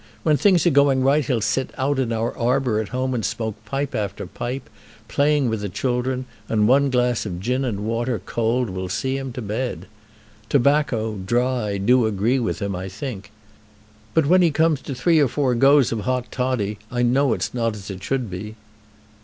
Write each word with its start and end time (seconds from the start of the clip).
When 0.23 0.35
things 0.35 0.65
are 0.65 0.71
going 0.71 1.03
right 1.03 1.23
he'll 1.23 1.41
sit 1.41 1.69
out 1.77 1.99
in 1.99 2.11
our 2.11 2.35
arbour 2.35 2.79
at 2.81 2.87
home, 2.87 3.13
and 3.13 3.23
smoke 3.23 3.63
pipe 3.65 3.93
after 3.93 4.25
pipe, 4.25 4.67
playing 5.07 5.47
with 5.47 5.61
the 5.61 5.69
children, 5.69 6.25
and 6.49 6.67
one 6.67 6.89
glass 6.89 7.23
of 7.23 7.39
gin 7.39 7.63
and 7.63 7.81
water 7.85 8.19
cold 8.25 8.71
will 8.71 8.89
see 8.89 9.15
him 9.15 9.31
to 9.33 9.43
bed. 9.43 9.85
Tobacco, 10.49 11.17
dry, 11.17 11.77
do 11.77 12.07
agree 12.07 12.39
with 12.39 12.63
him, 12.63 12.75
I 12.75 12.89
think. 12.89 13.31
But 14.15 14.25
when 14.25 14.41
he 14.41 14.49
comes 14.49 14.81
to 14.81 14.95
three 14.95 15.19
or 15.19 15.27
four 15.27 15.53
goes 15.53 15.91
of 15.91 15.99
hot 15.99 16.31
toddy, 16.31 16.79
I 16.89 17.03
know 17.03 17.33
it's 17.33 17.53
not 17.53 17.75
as 17.75 17.91
it 17.91 18.01
should 18.01 18.27
be." 18.27 18.55